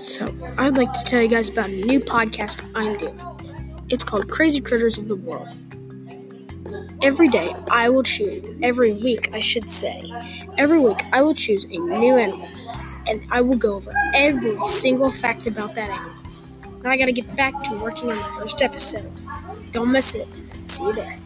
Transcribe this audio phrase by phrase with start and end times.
[0.00, 3.20] So, I'd like to tell you guys about a new podcast I'm doing.
[3.90, 5.54] It's called Crazy Critters of the World.
[7.02, 10.10] Every day, I will choose, every week, I should say,
[10.56, 12.48] every week, I will choose a new animal
[13.06, 16.22] and I will go over every single fact about that animal.
[16.82, 19.12] Now I gotta get back to working on the first episode.
[19.70, 20.26] Don't miss it.
[20.64, 21.18] See you there.